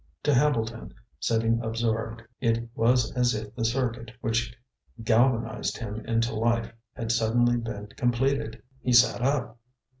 To 0.23 0.33
Hambleton, 0.33 0.95
sitting 1.19 1.61
absorbed, 1.61 2.23
it 2.39 2.67
was 2.73 3.11
as 3.11 3.35
if 3.35 3.53
the 3.53 3.63
circuit 3.63 4.09
which 4.19 4.51
galvanized 5.03 5.77
him 5.77 6.03
into 6.07 6.33
life 6.33 6.73
had 6.93 7.11
suddenly 7.11 7.57
been 7.57 7.85
completed. 7.95 8.63
He 8.79 8.93
sat 8.93 9.21
up. 9.21 9.59